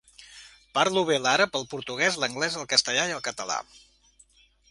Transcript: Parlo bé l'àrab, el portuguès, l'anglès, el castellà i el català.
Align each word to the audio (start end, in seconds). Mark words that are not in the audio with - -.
Parlo 0.77 1.03
bé 1.09 1.17
l'àrab, 1.25 1.59
el 1.59 1.67
portuguès, 1.75 2.17
l'anglès, 2.23 2.57
el 2.61 2.67
castellà 2.73 3.05
i 3.11 3.15
el 3.19 3.23
català. 3.31 3.59